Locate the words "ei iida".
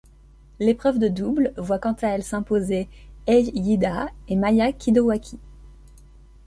3.27-4.07